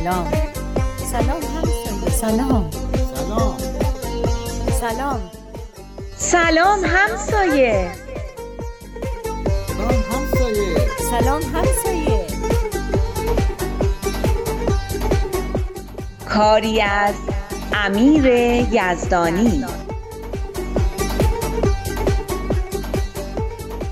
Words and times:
سلام. 0.00 0.32
سلام 1.12 1.42
همسایه 1.42 2.10
سلام. 2.10 2.70
سلام. 3.20 3.56
سلام 4.80 5.20
سلام 6.16 6.84
همسایه 6.84 7.90
سلام 9.68 10.04
همسایه 10.12 10.76
سلام 11.10 11.42
همسایه 11.42 12.26
کاری 16.28 16.80
از 16.80 17.14
امیر 17.72 18.24
یزدانی. 18.72 19.64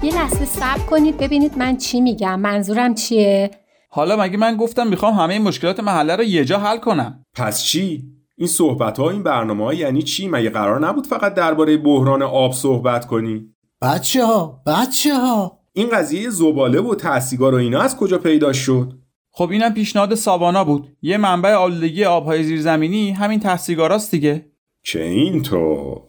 یه 0.02 0.14
لحظه 0.14 0.44
صبر 0.44 0.78
کنید 0.90 1.16
ببینید 1.16 1.58
من 1.58 1.76
چی 1.76 2.00
میگم. 2.00 2.40
منظورم 2.40 2.94
چیه؟ 2.94 3.50
حالا 3.88 4.16
مگه 4.16 4.36
من 4.36 4.56
گفتم 4.56 4.86
می‌خوام 4.86 5.14
همه 5.14 5.38
مشکلات 5.38 5.80
محله 5.80 6.16
رو 6.16 6.24
یه 6.24 6.44
جا 6.44 6.58
حل 6.58 6.78
کنم 6.78 7.24
پس 7.34 7.62
چی؟ 7.62 8.04
این 8.36 8.48
صحبت 8.48 8.98
ها 8.98 9.10
این 9.10 9.22
برنامه 9.22 9.64
ها 9.64 9.74
یعنی 9.74 10.02
چی؟ 10.02 10.28
مگه 10.28 10.50
قرار 10.50 10.86
نبود 10.86 11.06
فقط 11.06 11.34
درباره 11.34 11.76
بحران 11.76 12.22
آب 12.22 12.52
صحبت 12.52 13.06
کنی؟ 13.06 13.54
بچه 13.82 14.24
ها 14.24 14.62
بچه 14.66 15.14
ها 15.14 15.58
این 15.72 15.88
قضیه 15.88 16.30
زباله 16.30 16.80
و 16.80 16.94
تحصیگار 16.94 17.54
و 17.54 17.56
اینا 17.56 17.80
از 17.80 17.96
کجا 17.96 18.18
پیدا 18.18 18.52
شد؟ 18.52 18.92
خب 19.30 19.50
اینم 19.50 19.74
پیشنهاد 19.74 20.14
ساوانا 20.14 20.64
بود 20.64 20.96
یه 21.02 21.16
منبع 21.16 21.52
آلودگی 21.54 22.04
آبهای 22.04 22.44
زیرزمینی 22.44 23.10
همین 23.10 23.40
تحصیلگاراست 23.40 24.10
دیگه 24.10 24.52
که 24.82 25.02
اینطور 25.02 26.02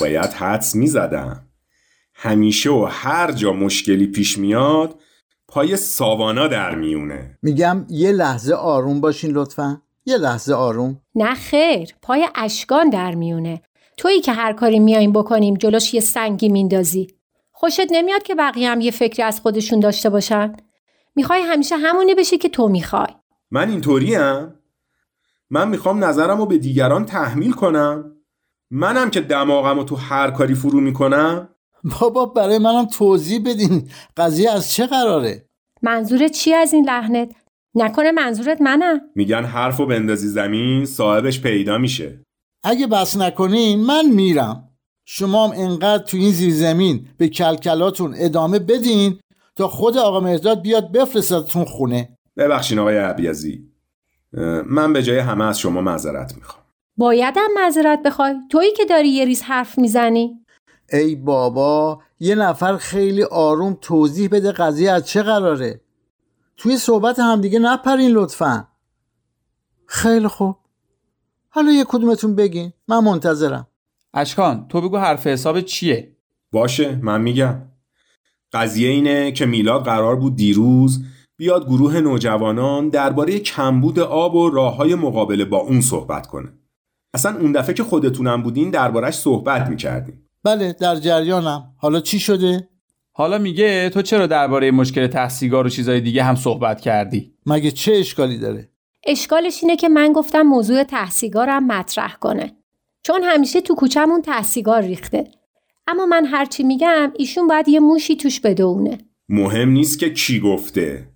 باید 0.00 0.32
حدس 0.32 0.74
می 0.74 0.86
زدم 0.86 1.48
همیشه 2.14 2.70
و 2.70 2.88
هر 2.90 3.32
جا 3.32 3.52
مشکلی 3.52 4.06
پیش 4.06 4.38
میاد 4.38 5.00
پای 5.48 5.76
ساوانا 5.76 6.48
در 6.48 6.74
میونه. 6.74 7.38
میگم 7.42 7.86
یه 7.88 8.12
لحظه 8.12 8.54
آروم 8.54 9.00
باشین 9.00 9.30
لطفا. 9.30 9.82
یه 10.06 10.16
لحظه 10.16 10.54
آروم. 10.54 11.00
نه 11.14 11.34
خیر 11.34 11.94
پای 12.02 12.28
اشکان 12.34 12.90
در 12.90 13.14
میونه. 13.14 13.62
تویی 13.96 14.20
که 14.20 14.32
هر 14.32 14.52
کاری 14.52 14.78
میاییم 14.78 15.12
بکنیم 15.12 15.54
جلوش 15.54 15.94
یه 15.94 16.00
سنگی 16.00 16.48
میندازی. 16.48 17.06
خوشت 17.52 17.92
نمیاد 17.92 18.22
که 18.22 18.34
بقیه 18.34 18.70
هم 18.70 18.80
یه 18.80 18.90
فکری 18.90 19.22
از 19.22 19.40
خودشون 19.40 19.80
داشته 19.80 20.10
باشن؟ 20.10 20.56
می‌خوای 21.16 21.40
همیشه 21.40 21.76
همونی 21.76 22.14
بشی 22.14 22.38
که 22.38 22.48
تو 22.48 22.68
می‌خوای. 22.68 23.14
من 23.50 23.70
اینطوریم؟ 23.70 24.54
من 25.50 25.68
می‌خوام 25.68 26.04
نظرم 26.04 26.38
رو 26.38 26.46
به 26.46 26.58
دیگران 26.58 27.04
تحمیل 27.04 27.52
کنم؟ 27.52 28.12
منم 28.70 29.10
که 29.10 29.20
دماغم 29.20 29.78
رو 29.78 29.84
تو 29.84 29.96
هر 29.96 30.30
کاری 30.30 30.54
فرو 30.54 30.80
می‌کنم؟ 30.80 31.48
بابا 31.84 32.26
برای 32.26 32.58
منم 32.58 32.86
توضیح 32.86 33.40
بدین 33.46 33.88
قضیه 34.16 34.50
از 34.50 34.72
چه 34.72 34.86
قراره؟ 34.86 35.44
منظورت 35.82 36.30
چی 36.30 36.54
از 36.54 36.72
این 36.72 36.84
لحنت؟ 36.84 37.34
نکنه 37.74 38.12
منظورت 38.12 38.60
منم. 38.60 39.00
میگن 39.14 39.44
حرف 39.44 39.80
و 39.80 39.86
بندازی 39.86 40.28
زمین 40.28 40.84
صاحبش 40.84 41.40
پیدا 41.40 41.78
میشه. 41.78 42.20
اگه 42.64 42.86
بس 42.86 43.16
نکنین 43.16 43.80
من 43.80 44.06
میرم. 44.06 44.64
شما 45.04 45.48
هم 45.48 45.52
انقدر 45.56 46.04
تو 46.04 46.16
این 46.16 46.30
زیرزمین 46.30 47.08
به 47.16 47.28
کلکلاتون 47.28 48.14
ادامه 48.16 48.58
بدین 48.58 49.18
تا 49.56 49.68
خود 49.68 49.98
آقا 49.98 50.20
مهداد 50.20 50.62
بیاد 50.62 50.92
بفرستتون 50.92 51.64
خونه. 51.64 52.08
ببخشین 52.36 52.78
آقای 52.78 52.96
عبیزی. 52.96 53.68
من 54.66 54.92
به 54.92 55.02
جای 55.02 55.18
همه 55.18 55.44
از 55.44 55.58
شما 55.58 55.80
معذرت 55.80 56.34
می‌خوام. 56.36 56.64
بایدم 56.96 57.48
معذرت 57.56 58.02
بخوای. 58.02 58.34
تویی 58.50 58.72
که 58.72 58.84
داری 58.84 59.08
یه 59.08 59.24
ریز 59.24 59.42
حرف 59.42 59.78
می‌زنی. 59.78 60.44
ای 60.92 61.14
بابا 61.14 62.02
یه 62.20 62.34
نفر 62.34 62.76
خیلی 62.76 63.22
آروم 63.22 63.78
توضیح 63.80 64.28
بده 64.28 64.52
قضیه 64.52 64.90
از 64.90 65.06
چه 65.06 65.22
قراره. 65.22 65.80
توی 66.56 66.76
صحبت 66.76 67.18
همدیگه 67.18 67.58
نپرین 67.58 68.10
لطفا. 68.10 68.68
خیلی 69.86 70.28
خوب. 70.28 70.56
حالا 71.48 71.72
یه 71.72 71.84
کدومتون 71.88 72.34
بگین. 72.34 72.72
من 72.88 73.04
منتظرم. 73.04 73.66
اشکان 74.14 74.68
تو 74.68 74.80
بگو 74.80 74.98
حرف 74.98 75.26
حساب 75.26 75.60
چیه؟ 75.60 76.16
باشه 76.52 76.98
من 77.02 77.20
میگم. 77.20 77.62
قضیه 78.52 78.88
اینه 78.88 79.32
که 79.32 79.46
میلاد 79.46 79.84
قرار 79.84 80.16
بود 80.16 80.36
دیروز 80.36 81.04
بیاد 81.36 81.66
گروه 81.66 82.00
نوجوانان 82.00 82.88
درباره 82.88 83.38
کمبود 83.38 83.98
آب 83.98 84.34
و 84.34 84.50
راه 84.50 84.76
های 84.76 84.94
مقابله 84.94 85.44
با 85.44 85.58
اون 85.58 85.80
صحبت 85.80 86.26
کنه. 86.26 86.52
اصلا 87.14 87.38
اون 87.38 87.52
دفعه 87.52 87.74
که 87.74 87.84
خودتونم 87.84 88.42
بودین 88.42 88.70
دربارش 88.70 89.14
صحبت 89.14 89.68
می‌کردیم 89.68 90.27
بله 90.44 90.72
در 90.72 90.96
جریانم. 90.96 91.74
حالا 91.76 92.00
چی 92.00 92.18
شده؟ 92.18 92.68
حالا 93.12 93.38
میگه 93.38 93.90
تو 93.90 94.02
چرا 94.02 94.26
درباره 94.26 94.70
مشکل 94.70 95.06
تحصیلگار 95.06 95.66
و 95.66 95.68
چیزای 95.68 96.00
دیگه 96.00 96.24
هم 96.24 96.34
صحبت 96.34 96.80
کردی؟ 96.80 97.34
مگه 97.46 97.70
چه 97.70 97.92
اشکالی 97.92 98.38
داره؟ 98.38 98.68
اشکالش 99.06 99.62
اینه 99.62 99.76
که 99.76 99.88
من 99.88 100.12
گفتم 100.12 100.42
موضوع 100.42 100.84
تحصیلگارم 100.84 101.66
مطرح 101.66 102.16
کنه. 102.20 102.56
چون 103.02 103.22
همیشه 103.22 103.60
تو 103.60 103.74
کوچمون 103.74 104.22
تحصیلگار 104.22 104.82
ریخته. 104.82 105.24
اما 105.86 106.06
من 106.06 106.24
هرچی 106.24 106.62
میگم 106.62 107.12
ایشون 107.16 107.46
باید 107.46 107.68
یه 107.68 107.80
موشی 107.80 108.16
توش 108.16 108.40
بدونه 108.40 108.98
مهم 109.28 109.68
نیست 109.68 109.98
که 109.98 110.10
کی 110.10 110.40
گفته. 110.40 111.08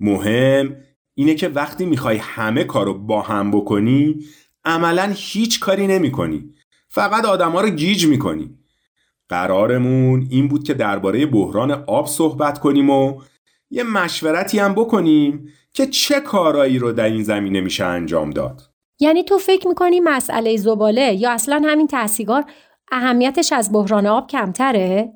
مهم 0.00 0.76
اینه 1.14 1.34
که 1.34 1.48
وقتی 1.48 1.86
می‌خوای 1.86 2.16
همه 2.16 2.64
کارو 2.64 2.98
با 2.98 3.22
هم 3.22 3.50
بکنی 3.50 4.16
عملا 4.64 5.12
هیچ 5.16 5.60
کاری 5.60 5.86
نمی 5.86 6.12
کنی 6.12 6.54
فقط 6.94 7.24
آدما 7.24 7.60
رو 7.60 7.68
گیج 7.68 8.06
می‌کنی. 8.06 8.58
قرارمون 9.28 10.26
این 10.30 10.48
بود 10.48 10.64
که 10.64 10.74
درباره 10.74 11.26
بحران 11.26 11.70
آب 11.70 12.06
صحبت 12.06 12.58
کنیم 12.58 12.90
و 12.90 13.20
یه 13.70 13.82
مشورتی 13.82 14.58
هم 14.58 14.74
بکنیم 14.74 15.48
که 15.72 15.86
چه 15.86 16.20
کارایی 16.20 16.78
رو 16.78 16.92
در 16.92 17.04
این 17.04 17.22
زمینه 17.22 17.60
میشه 17.60 17.84
انجام 17.84 18.30
داد. 18.30 18.62
یعنی 19.00 19.24
تو 19.24 19.38
فکر 19.38 19.68
می‌کنی 19.68 20.00
مسئله 20.00 20.56
زباله 20.56 21.14
یا 21.14 21.32
اصلا 21.32 21.62
همین 21.64 21.86
تحصیلگار 21.86 22.44
اهمیتش 22.92 23.52
از 23.52 23.72
بحران 23.72 24.06
آب 24.06 24.30
کمتره؟ 24.30 25.12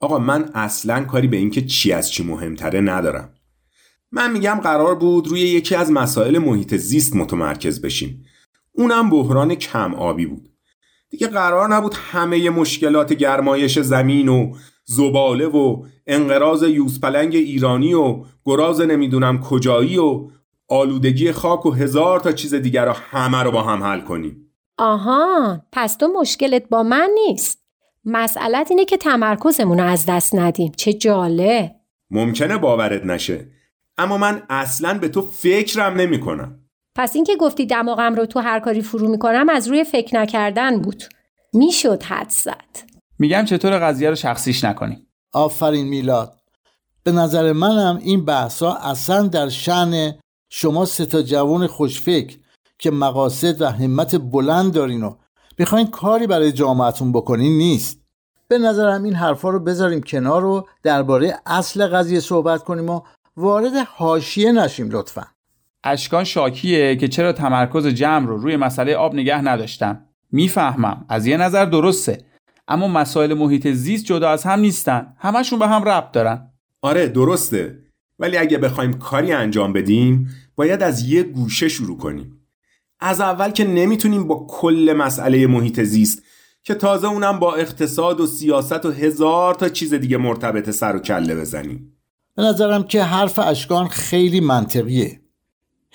آقا 0.00 0.18
من 0.18 0.50
اصلا 0.54 1.04
کاری 1.04 1.28
به 1.28 1.36
اینکه 1.36 1.62
چی 1.62 1.92
از 1.92 2.10
چی 2.10 2.24
مهمتره 2.24 2.80
ندارم. 2.80 3.34
من 4.12 4.32
میگم 4.32 4.60
قرار 4.62 4.94
بود 4.94 5.28
روی 5.28 5.40
یکی 5.40 5.74
از 5.74 5.92
مسائل 5.92 6.38
محیط 6.38 6.76
زیست 6.76 7.16
متمرکز 7.16 7.80
بشیم. 7.80 8.24
اونم 8.72 9.10
بحران 9.10 9.54
کم 9.54 9.94
آبی 9.94 10.26
بود. 10.26 10.47
دیگه 11.10 11.26
قرار 11.26 11.74
نبود 11.74 11.94
همه 11.94 12.50
مشکلات 12.50 13.12
گرمایش 13.12 13.78
زمین 13.78 14.28
و 14.28 14.54
زباله 14.84 15.46
و 15.46 15.84
انقراض 16.06 16.62
یوزپلنگ 16.62 17.34
ایرانی 17.34 17.94
و 17.94 18.24
گراز 18.44 18.80
نمی‌دونم 18.80 19.40
کجایی 19.40 19.98
و 19.98 20.30
آلودگی 20.68 21.32
خاک 21.32 21.66
و 21.66 21.70
هزار 21.70 22.20
تا 22.20 22.32
چیز 22.32 22.54
دیگر 22.54 22.84
رو 22.84 22.92
همه 22.92 23.42
رو 23.42 23.50
با 23.50 23.62
هم 23.62 23.82
حل 23.82 24.00
کنیم. 24.00 24.54
آها 24.78 25.62
پس 25.72 25.96
تو 25.96 26.08
مشکلت 26.20 26.68
با 26.68 26.82
من 26.82 27.10
نیست. 27.14 27.64
مسئلت 28.04 28.70
اینه 28.70 28.84
که 28.84 28.96
تمرکزمون 28.96 29.78
رو 29.78 29.84
از 29.84 30.06
دست 30.08 30.34
ندیم. 30.34 30.72
چه 30.76 30.92
جاله 30.92 31.74
ممکنه 32.10 32.58
باورت 32.58 33.04
نشه 33.04 33.48
اما 33.98 34.18
من 34.18 34.42
اصلا 34.50 34.98
به 34.98 35.08
تو 35.08 35.22
فکرم 35.22 35.94
نمی 35.94 36.20
کنم 36.20 36.67
پس 36.98 37.16
اینکه 37.16 37.36
گفتی 37.36 37.66
دماغم 37.66 38.14
رو 38.14 38.26
تو 38.26 38.40
هر 38.40 38.60
کاری 38.60 38.82
فرو 38.82 39.08
می‌کنم 39.08 39.48
از 39.48 39.68
روی 39.68 39.84
فکر 39.84 40.20
نکردن 40.20 40.80
بود. 40.80 41.02
می‌شد 41.52 42.02
حد 42.02 42.30
زد. 42.30 42.78
میگم 43.18 43.44
چطور 43.44 43.78
قضیه 43.78 44.08
رو 44.10 44.14
شخصیش 44.14 44.64
نکنیم. 44.64 45.06
آفرین 45.32 45.88
میلاد. 45.88 46.40
به 47.02 47.12
نظر 47.12 47.52
منم 47.52 47.98
این 48.02 48.24
بحثا 48.24 48.72
اصلا 48.72 49.22
در 49.22 49.48
شعن 49.48 50.14
شما 50.50 50.84
سه 50.84 51.06
تا 51.06 51.22
جوان 51.22 51.66
خوشفکر 51.66 52.36
که 52.78 52.90
مقاصد 52.90 53.62
و 53.62 53.66
همت 53.66 54.16
بلند 54.16 54.72
دارین 54.72 55.02
و 55.02 55.14
می‌خواین 55.58 55.86
کاری 55.86 56.26
برای 56.26 56.52
جامعتون 56.52 57.12
بکنین 57.12 57.58
نیست. 57.58 58.00
به 58.48 58.58
نظرم 58.58 59.02
این 59.02 59.14
حرفا 59.14 59.48
رو 59.48 59.60
بذاریم 59.60 60.02
کنار 60.02 60.44
و 60.44 60.68
درباره 60.82 61.40
اصل 61.46 61.86
قضیه 61.86 62.20
صحبت 62.20 62.64
کنیم 62.64 62.90
و 62.90 63.00
وارد 63.36 63.74
حاشیه 63.74 64.52
نشیم 64.52 64.90
لطفا. 64.90 65.26
اشکان 65.84 66.24
شاکیه 66.24 66.96
که 66.96 67.08
چرا 67.08 67.32
تمرکز 67.32 67.86
جمع 67.86 68.26
رو 68.26 68.38
روی 68.38 68.56
مسئله 68.56 68.94
آب 68.94 69.14
نگه 69.14 69.42
نداشتم 69.42 70.04
می‌فهمم. 70.32 71.04
از 71.08 71.26
یه 71.26 71.36
نظر 71.36 71.64
درسته. 71.64 72.24
اما 72.68 72.88
مسائل 72.88 73.34
محیط 73.34 73.68
زیست 73.68 74.04
جدا 74.04 74.30
از 74.30 74.44
هم 74.44 74.60
نیستن. 74.60 75.14
همشون 75.18 75.58
به 75.58 75.68
هم 75.68 75.84
ربط 75.84 76.12
دارن. 76.12 76.50
آره 76.82 77.06
درسته. 77.06 77.78
ولی 78.18 78.36
اگه 78.36 78.58
بخوایم 78.58 78.92
کاری 78.92 79.32
انجام 79.32 79.72
بدیم 79.72 80.28
باید 80.56 80.82
از 80.82 81.08
یه 81.08 81.22
گوشه 81.22 81.68
شروع 81.68 81.98
کنیم. 81.98 82.40
از 83.00 83.20
اول 83.20 83.50
که 83.50 83.64
نمی‌تونیم 83.64 84.26
با 84.26 84.46
کل 84.50 84.94
مسئله 84.98 85.46
محیط 85.46 85.80
زیست 85.80 86.22
که 86.62 86.74
تازه 86.74 87.08
اونم 87.08 87.38
با 87.38 87.54
اقتصاد 87.54 88.20
و 88.20 88.26
سیاست 88.26 88.86
و 88.86 88.90
هزار 88.90 89.54
تا 89.54 89.68
چیز 89.68 89.94
دیگه 89.94 90.16
مرتبط 90.16 90.70
سر 90.70 90.96
و 90.96 90.98
کله 90.98 91.34
بزنیم. 91.34 91.98
به 92.36 92.42
نظرم 92.42 92.82
که 92.82 93.02
حرف 93.02 93.38
اشکان 93.38 93.88
خیلی 93.88 94.40
منطقیه. 94.40 95.20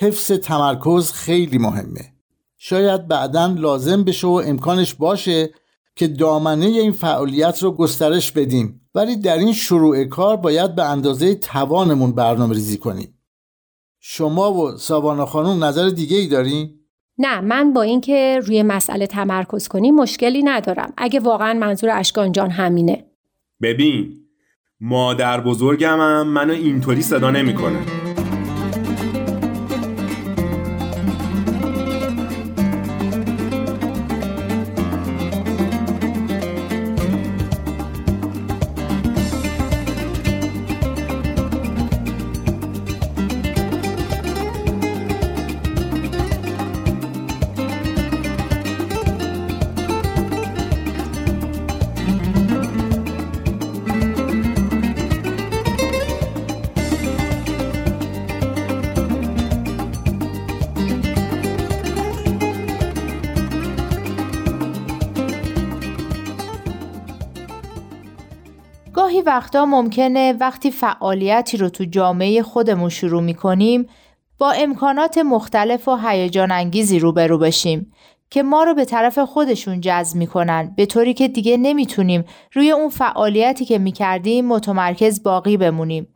حفظ 0.04 0.32
تمرکز 0.32 1.12
خیلی 1.12 1.58
مهمه. 1.58 2.14
شاید 2.58 3.08
بعدا 3.08 3.46
لازم 3.46 4.04
بشه 4.04 4.28
و 4.28 4.42
امکانش 4.46 4.94
باشه 4.94 5.50
که 5.96 6.08
دامنه 6.08 6.66
این 6.66 6.92
فعالیت 6.92 7.64
رو 7.64 7.72
گسترش 7.72 8.32
بدیم. 8.32 8.82
ولی 8.96 9.16
در 9.16 9.38
این 9.38 9.54
شروع 9.54 10.04
کار 10.04 10.36
باید 10.36 10.76
به 10.76 10.84
اندازه 10.84 11.36
توانمون 11.36 12.12
برنامه 12.12 12.54
ریزی 12.54 12.78
کنیم. 12.78 13.20
شما 14.00 14.54
و 14.54 14.78
ساوانا 14.78 15.26
خانم 15.26 15.64
نظر 15.64 15.90
دیگه 15.90 16.18
ای 16.18 16.28
دارین؟ 16.28 16.80
نه 17.18 17.42
من 17.42 17.74
با 17.74 17.82
اینکه 17.82 18.40
روی 18.46 18.64
مسئله 18.64 19.08
تمرکز 19.08 19.68
کنی 19.68 19.92
مشکلی 19.92 20.44
ندارم. 20.44 20.94
اگه 20.98 21.20
واقعا 21.20 21.54
منظور 21.54 21.90
اشکان 21.94 22.32
جان 22.32 22.50
همینه. 22.50 23.06
ببین 23.62 24.20
مادر 24.80 25.42
بزرگمم 25.42 26.28
منو 26.28 26.54
اینطوری 26.54 27.02
صدا 27.02 27.32
نمی‌کنه. 27.32 28.03
وقتا 69.26 69.66
ممکنه 69.66 70.34
وقتی 70.40 70.72
فعالیتی 70.72 71.58
رو 71.58 71.70
تو 71.70 71.86
جامعه 71.86 72.44
خودمون 72.44 72.90
شروع 72.90 73.22
می‌کنیم 73.22 73.88
با 74.38 74.52
امکانات 74.52 75.18
مختلف 75.18 75.88
و 75.88 75.96
هیجان 75.96 76.52
انگیزی 76.52 77.00
روبرو 77.00 77.38
بشیم 77.38 77.94
که 78.30 78.44
ما 78.44 78.64
رو 78.64 78.74
به 78.74 78.86
طرف 78.86 79.20
خودشون 79.20 79.82
جذب 79.82 80.18
می‌کنن 80.18 80.74
به 80.78 80.86
طوری 80.86 81.14
که 81.14 81.28
دیگه 81.28 81.58
نمی‌تونیم 81.58 82.26
روی 82.54 82.72
اون 82.72 82.90
فعالیتی 82.90 83.66
که 83.66 83.78
می‌کردیم 83.78 84.48
متمرکز 84.48 85.24
باقی 85.24 85.58
بمونیم 85.58 86.08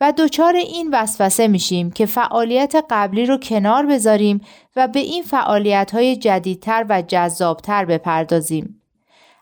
و 0.00 0.12
دچار 0.18 0.54
این 0.54 0.90
وسوسه 0.92 1.48
میشیم 1.48 1.90
که 1.90 2.06
فعالیت 2.06 2.74
قبلی 2.90 3.26
رو 3.26 3.36
کنار 3.36 3.86
بذاریم 3.86 4.40
و 4.76 4.88
به 4.88 5.00
این 5.00 5.22
فعالیت 5.22 5.90
های 5.94 6.16
جدیدتر 6.16 6.86
و 6.88 7.02
جذابتر 7.02 7.84
بپردازیم. 7.84 8.81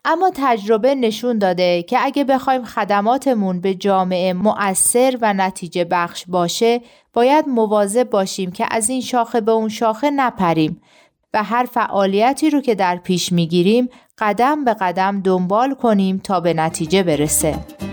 اما 0.05 0.31
تجربه 0.35 0.95
نشون 0.95 1.39
داده 1.39 1.83
که 1.83 1.99
اگه 2.01 2.25
بخوایم 2.25 2.65
خدماتمون 2.65 3.61
به 3.61 3.75
جامعه 3.75 4.33
مؤثر 4.33 5.19
و 5.21 5.33
نتیجه 5.33 5.85
بخش 5.85 6.25
باشه 6.29 6.81
باید 7.13 7.49
مواظب 7.49 8.11
باشیم 8.11 8.51
که 8.51 8.67
از 8.71 8.91
این 8.91 9.01
شاخه 9.01 9.41
به 9.41 9.53
اون 9.53 9.69
شاخه 9.69 10.11
نپریم 10.11 10.83
و 11.35 11.43
هر 11.43 11.65
فعالیتی 11.65 12.51
رو 12.51 12.61
که 12.61 12.75
در 12.75 12.97
پیش 12.97 13.33
می‌گیریم 13.33 13.89
قدم 14.19 14.65
به 14.65 14.75
قدم 14.75 15.21
دنبال 15.21 15.75
کنیم 15.75 16.19
تا 16.25 16.41
به 16.41 16.55
نتیجه 16.55 17.03
برسه. 17.03 17.90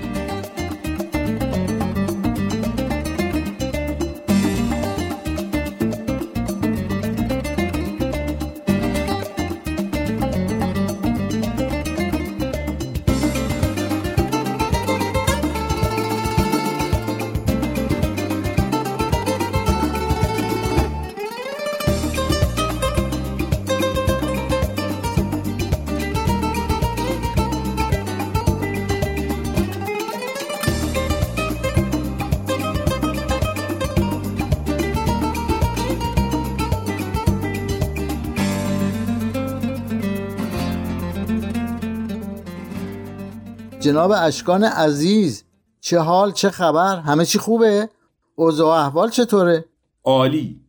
جناب 43.88 44.12
اشکان 44.12 44.63
عزیز 44.63 45.44
چه 45.81 46.00
حال 46.00 46.31
چه 46.31 46.50
خبر؟ 46.50 47.00
همه 47.00 47.25
چی 47.25 47.39
خوبه؟ 47.39 47.89
اوضاع 48.36 48.86
احوال 48.86 49.10
چطوره؟ 49.10 49.66
عالی. 50.04 50.60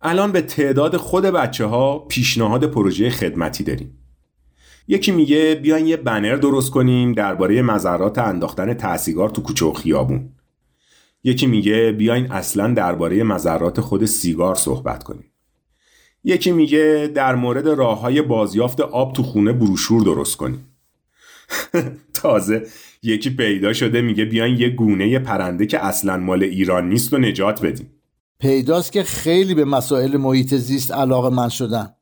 الان 0.00 0.32
به 0.32 0.42
تعداد 0.42 0.96
خود 0.96 1.24
بچه 1.24 1.64
ها 1.64 1.98
پیشنهاد 1.98 2.64
پروژه 2.64 3.10
خدمتی 3.10 3.64
داریم. 3.64 3.98
یکی 4.88 5.12
میگه 5.12 5.54
بیاین 5.54 5.86
یه 5.86 5.96
بنر 5.96 6.36
درست 6.36 6.70
کنیم 6.70 7.12
درباره 7.12 7.62
مذرات 7.62 8.18
انداختن 8.18 8.74
تحصیگار 8.74 9.30
تو 9.30 9.42
کوچه 9.42 9.66
و 9.66 9.72
خیابون. 9.72 10.32
یکی 11.24 11.46
میگه 11.46 11.92
بیاین 11.92 12.32
اصلا 12.32 12.74
درباره 12.74 13.22
مذرات 13.22 13.80
خود 13.80 14.04
سیگار 14.04 14.54
صحبت 14.54 15.02
کنیم. 15.02 15.32
یکی 16.24 16.52
میگه 16.52 17.10
در 17.14 17.34
مورد 17.34 17.68
راه 17.68 18.00
های 18.00 18.22
بازیافت 18.22 18.80
آب 18.80 19.12
تو 19.12 19.22
خونه 19.22 19.52
بروشور 19.52 20.02
درست 20.02 20.36
کنیم. 20.36 20.71
تازه 22.22 22.66
یکی 23.02 23.30
پیدا 23.30 23.72
شده 23.72 24.00
میگه 24.00 24.24
بیاین 24.24 24.56
یه 24.56 24.68
گونه 24.68 25.18
پرنده 25.18 25.66
که 25.66 25.84
اصلا 25.84 26.16
مال 26.16 26.42
ایران 26.42 26.88
نیست 26.88 27.12
و 27.12 27.18
نجات 27.18 27.66
بدیم. 27.66 27.90
پیداست 28.38 28.92
که 28.92 29.02
خیلی 29.02 29.54
به 29.54 29.64
مسائل 29.64 30.16
محیط 30.16 30.54
زیست 30.54 30.92
علاقه 30.92 31.34
من 31.34 31.48
شدن. 31.48 31.94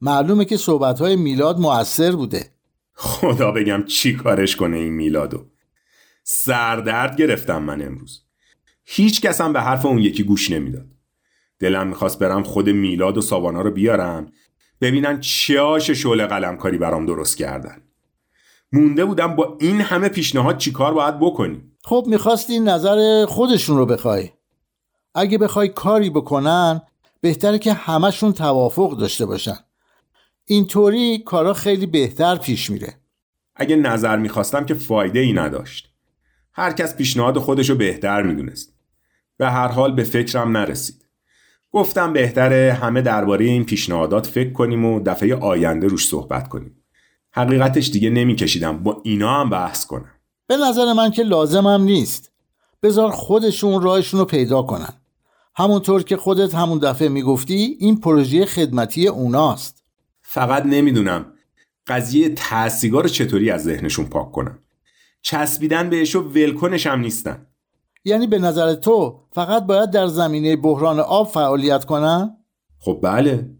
معلومه 0.00 0.44
که 0.44 0.56
صحبتهای 0.56 1.16
میلاد 1.16 1.58
مؤثر 1.58 2.12
بوده. 2.12 2.50
خدا 2.94 3.50
بگم 3.50 3.84
چی 3.84 4.14
کارش 4.14 4.56
کنه 4.56 4.76
این 4.76 4.92
میلادو. 4.92 5.46
سردرد 6.24 7.16
گرفتم 7.16 7.62
من 7.62 7.82
امروز. 7.82 8.22
هیچ 8.84 9.20
کسم 9.20 9.52
به 9.52 9.60
حرف 9.60 9.86
اون 9.86 9.98
یکی 9.98 10.22
گوش 10.22 10.50
نمی‌داد. 10.50 10.86
دلم 11.58 11.86
می‌خواست 11.86 12.18
برم 12.18 12.42
خود 12.42 12.68
میلاد 12.68 13.18
و 13.18 13.20
ساوانا 13.20 13.62
رو 13.62 13.70
بیارم 13.70 14.32
ببینن 14.80 15.20
چه 15.20 15.60
آش 15.60 15.90
شعله 15.90 16.26
قلمکاری 16.26 16.78
برام 16.78 17.06
درست 17.06 17.36
کردن. 17.36 17.82
مونده 18.72 19.04
بودم 19.04 19.36
با 19.36 19.56
این 19.60 19.80
همه 19.80 20.08
پیشنهاد 20.08 20.58
چیکار 20.58 20.94
باید 20.94 21.20
بکنیم 21.20 21.76
خب 21.84 22.04
می‌خواستی 22.06 22.60
نظر 22.60 23.26
خودشون 23.26 23.76
رو 23.76 23.86
بخوای. 23.86 24.30
اگه 25.14 25.38
بخوای 25.38 25.68
کاری 25.68 26.10
بکنن 26.10 26.82
بهتره 27.20 27.58
که 27.58 27.72
همشون 27.72 28.32
توافق 28.32 28.96
داشته 28.96 29.26
باشن. 29.26 29.56
اینطوری 30.44 31.18
کارا 31.18 31.52
خیلی 31.54 31.86
بهتر 31.86 32.36
پیش 32.36 32.70
میره. 32.70 32.94
اگه 33.56 33.76
نظر 33.76 34.16
می‌خواستم 34.16 34.64
که 34.64 34.74
فایده 34.74 35.18
ای 35.18 35.32
نداشت. 35.32 35.92
هر 36.52 36.72
کس 36.72 36.96
پیشنهاد 36.96 37.38
خودش 37.38 37.70
رو 37.70 37.76
بهتر 37.76 38.22
می‌دونست. 38.22 38.74
به 39.36 39.50
هر 39.50 39.68
حال 39.68 39.92
به 39.92 40.04
فکرم 40.04 40.56
نرسید. 40.56 41.06
گفتم 41.72 42.12
بهتره 42.12 42.78
همه 42.82 43.02
درباره 43.02 43.44
این 43.44 43.64
پیشنهادات 43.64 44.26
فکر 44.26 44.52
کنیم 44.52 44.84
و 44.84 45.00
دفعه 45.00 45.34
آینده 45.36 45.86
روش 45.86 46.08
صحبت 46.08 46.48
کنیم. 46.48 46.81
حقیقتش 47.34 47.90
دیگه 47.90 48.10
نمیکشیدم. 48.10 48.82
با 48.82 49.00
اینا 49.04 49.40
هم 49.40 49.50
بحث 49.50 49.86
کنم. 49.86 50.10
به 50.46 50.56
نظر 50.56 50.92
من 50.92 51.10
که 51.10 51.22
لازمم 51.22 51.82
نیست. 51.82 52.32
بذار 52.82 53.10
خودشون 53.10 53.82
راهشون 53.82 54.20
رو 54.20 54.26
پیدا 54.26 54.62
کنن. 54.62 54.92
همونطور 55.56 56.02
که 56.02 56.16
خودت 56.16 56.54
همون 56.54 56.78
دفعه 56.78 57.08
می‌گفتی 57.08 57.76
این 57.80 58.00
پروژه 58.00 58.46
خدمتی 58.46 59.08
اوناست. 59.08 59.84
فقط 60.22 60.66
نمی‌دونم 60.66 61.26
قضیه 61.86 62.28
تحصیگار 62.28 63.02
رو 63.02 63.08
چطوری 63.08 63.50
از 63.50 63.62
ذهنشون 63.62 64.06
پاک 64.06 64.32
کنم. 64.32 64.58
چسبیدن 65.22 65.90
بهش 65.90 66.16
و 66.16 66.20
ولکنش 66.20 66.86
هم 66.86 67.00
نیستن. 67.00 67.46
یعنی 68.04 68.26
به 68.26 68.38
نظر 68.38 68.74
تو 68.74 69.20
فقط 69.32 69.66
باید 69.66 69.90
در 69.90 70.06
زمینه 70.06 70.56
بحران 70.56 71.00
آب 71.00 71.28
فعالیت 71.28 71.84
کنن؟ 71.84 72.36
خب 72.78 72.98
بله. 73.02 73.50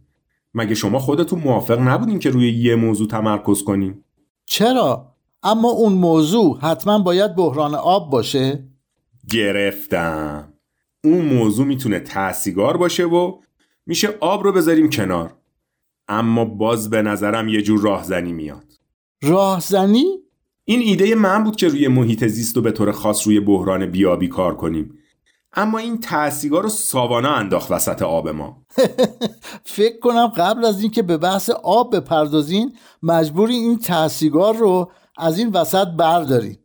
مگه 0.55 0.75
شما 0.75 0.99
خودتون 0.99 1.39
موافق 1.39 1.81
نبودین 1.81 2.19
که 2.19 2.31
روی 2.31 2.53
یه 2.53 2.75
موضوع 2.75 3.09
تمرکز 3.09 3.65
کنیم؟ 3.65 4.05
چرا؟ 4.47 5.15
اما 5.43 5.69
اون 5.71 5.93
موضوع 5.93 6.59
حتما 6.61 6.99
باید 6.99 7.35
بحران 7.35 7.75
آب 7.75 8.11
باشه؟ 8.11 8.69
گرفتم 9.31 10.53
اون 11.05 11.25
موضوع 11.25 11.67
می‌تونه 11.67 12.01
تحصیگار 12.01 12.77
باشه 12.77 13.05
و 13.05 13.41
میشه 13.87 14.09
آب 14.21 14.45
رو 14.45 14.53
بذاریم 14.53 14.91
کنار 14.91 15.35
اما 16.09 16.45
باز 16.45 16.91
به 16.91 17.03
نظرم 17.03 17.49
یه 17.49 17.63
جور 17.63 17.81
راهزنی 17.81 18.33
میاد 18.33 18.65
راهزنی؟ 19.23 20.05
این 20.65 20.81
ایده 20.81 21.15
من 21.15 21.45
بود 21.45 21.57
که 21.57 21.69
روی 21.69 21.89
محیط 21.89 22.27
زیست 22.27 22.57
و 22.57 22.61
به 22.61 22.73
طور 22.73 22.93
خاص 22.93 23.27
روی 23.27 23.41
بحران 23.41 23.87
بیابی 23.87 24.29
کار 24.29 24.57
کنیم 24.57 24.99
اما 25.55 25.79
این 25.79 26.01
تحصیگار 26.01 26.63
رو 26.63 26.69
ساوانا 26.69 27.35
انداخت 27.35 27.71
وسط 27.71 28.03
آب 28.03 28.29
ما. 28.29 28.63
فکر 29.65 29.99
کنم 29.99 30.27
قبل 30.27 30.65
از 30.65 30.81
اینکه 30.81 31.03
به 31.03 31.17
بحث 31.17 31.51
آب 31.51 31.97
بپردازین 31.97 32.77
مجبوری 33.03 33.55
این 33.55 33.79
تحصیگار 33.79 34.57
رو 34.57 34.91
از 35.17 35.39
این 35.39 35.49
وسط 35.49 35.87
بردارین. 35.87 36.57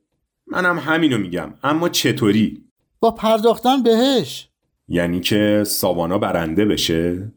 منم 0.47 0.79
همینو 0.79 1.17
میگم 1.17 1.53
اما 1.63 1.89
چطوری؟ 1.89 2.63
با 2.99 3.11
پرداختن 3.11 3.83
بهش. 3.83 4.49
یعنی 4.87 5.19
که 5.19 5.63
ساوانا 5.67 6.17
برنده 6.17 6.65
بشه؟ 6.65 7.31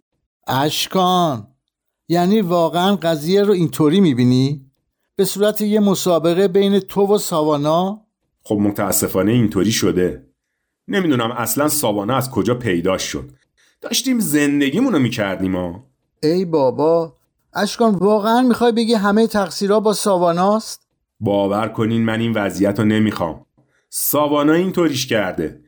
اشکان 0.47 1.47
یعنی 2.09 2.41
واقعا 2.41 2.97
قضیه 2.97 3.43
رو 3.43 3.53
اینطوری 3.53 4.01
می‌بینی؟ 4.01 4.67
به 5.17 5.25
صورت 5.25 5.61
یه 5.61 5.81
مسابقه 5.81 6.49
بین 6.49 6.81
تو 6.81 7.15
و 7.15 7.19
ساوانا؟ 7.19 8.07
خب 8.43 8.55
متاسفانه 8.55 9.33
اینطوری 9.33 9.73
شده. 9.73 10.30
نمی‌دونم 10.91 11.31
اصلا 11.31 11.69
ساوانا 11.69 12.17
از 12.17 12.31
کجا 12.31 12.55
پیداش 12.55 13.03
شد. 13.03 13.31
داشتیم 13.81 14.19
زندگیمونو 14.19 14.99
می‌کردیم 14.99 15.57
ها 15.57 15.85
ای 16.23 16.45
بابا 16.45 17.17
اشکان 17.55 17.95
واقعا 17.95 18.43
می‌خوای 18.43 18.73
بگی 18.73 18.95
همه 18.95 19.27
تقصیرها 19.27 19.81
با 19.81 19.93
ساواناست؟ 19.93 20.87
باور 21.21 21.69
کنین 21.69 22.05
من 22.05 22.21
این 22.21 22.33
وضعیت 22.33 22.79
رو 22.79 22.85
نمی‌خوام. 22.85 23.47
ساوانا 23.91 24.53
اینطوریش 24.53 25.07
کرده. 25.07 25.61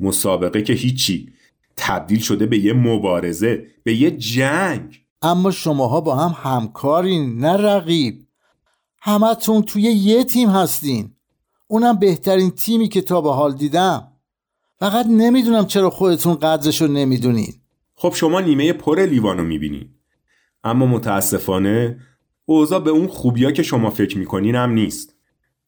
مسابقه 0.00 0.62
که 0.62 0.72
هیچی. 0.72 1.32
تبدیل 1.76 2.18
شده 2.18 2.46
به 2.46 2.58
یه 2.58 2.72
مبارزه 2.72 3.66
به 3.84 3.94
یه 3.94 4.10
جنگ. 4.10 5.00
اما 5.22 5.50
شماها 5.50 6.00
با 6.00 6.16
هم 6.16 6.36
همکارین 6.50 7.38
نه 7.38 7.52
رقیب. 7.52 8.26
همتون 9.00 9.62
توی 9.62 9.82
یه 9.82 10.24
تیم 10.24 10.48
هستین. 10.48 11.10
اونم 11.66 11.98
بهترین 11.98 12.50
تیمی 12.50 12.88
که 12.88 13.00
تا 13.00 13.20
به 13.20 13.32
حال 13.32 13.54
دیدم. 13.54 14.12
فقط 14.78 15.06
نمی‌دونم 15.06 15.66
چرا 15.66 15.90
خودتون 15.90 16.34
قدرش 16.34 16.80
رو 16.80 16.88
نمی‌دونین. 16.88 17.54
خب 17.94 18.12
شما 18.14 18.40
نیمه 18.40 18.72
پر 18.72 19.00
لیوانو 19.00 19.42
می‌بینین. 19.42 19.88
اما 20.64 20.86
متاسفانه 20.86 22.00
اوضاع 22.44 22.80
به 22.80 22.90
اون 22.90 23.06
خوبیا 23.06 23.50
که 23.50 23.62
شما 23.62 23.90
فکر 23.90 24.18
می‌کنین 24.18 24.54
هم 24.54 24.70
نیست. 24.70 25.14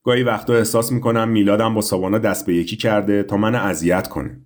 گاهی 0.05 0.23
وقتا 0.23 0.55
احساس 0.55 0.93
می‌کنم 0.93 1.29
میلادم 1.29 1.75
با 1.75 1.81
ساوانا 1.81 2.19
دست 2.19 2.47
به 2.47 2.55
یکی 2.55 2.77
کرده 2.77 3.23
تا 3.23 3.37
من 3.37 3.55
اذیت 3.55 4.09
کنه. 4.09 4.41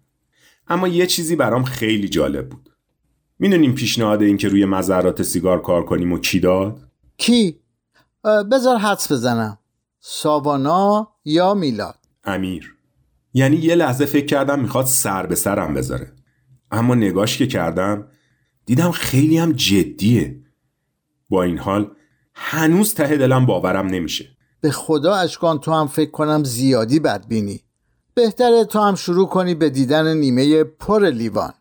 اما 0.68 0.88
یه 0.88 1.06
چیزی 1.06 1.36
برام 1.36 1.64
خیلی 1.64 2.08
جالب 2.08 2.48
بود. 2.48 2.70
می‌دونیم 3.38 3.74
پیشنهاد 3.74 4.22
این 4.22 4.36
که 4.36 4.48
روی 4.48 4.64
مذرات 4.64 5.22
سیگار 5.22 5.62
کار 5.62 5.84
کنیم 5.84 6.12
و 6.12 6.18
کی 6.18 6.40
داد؟ 6.40 6.80
کی؟ 7.16 7.60
بذار 8.52 8.76
حدس 8.76 9.12
بزنم. 9.12 9.58
ساوانا 10.00 11.08
یا 11.24 11.54
میلاد؟ 11.54 11.98
امیر. 12.24 12.74
یعنی 13.34 13.56
یه 13.56 13.74
لحظه 13.74 14.06
فکر 14.06 14.26
کردم 14.26 14.60
می‌خواد 14.60 14.86
سر 14.86 15.26
به 15.26 15.34
سرم 15.34 15.74
بذاره. 15.74 16.12
اما 16.70 16.94
نگاش 16.94 17.38
که 17.38 17.46
کردم 17.46 18.08
دیدم 18.66 18.90
خیلی 18.90 19.38
هم 19.38 19.52
جدیه. 19.52 20.40
با 21.28 21.42
این 21.42 21.58
حال 21.58 21.90
هنوز 22.34 22.94
ته 22.94 23.16
دلم 23.16 23.46
باورم 23.46 23.86
نمیشه. 23.86 24.28
به 24.60 24.70
خدا 24.70 25.14
اشکان 25.14 25.58
تو 25.58 25.72
هم 25.72 25.86
فکر 25.86 26.10
کنم 26.10 26.44
زیادی 26.44 27.00
بدبینی. 27.00 27.60
بهتره 28.14 28.64
تو 28.64 28.78
هم 28.80 28.94
شروع 28.94 29.28
کنی 29.28 29.54
به 29.54 29.70
دیدن 29.70 30.16
نیمه 30.16 30.64
پر 30.64 31.10
لیوان. 31.10 31.52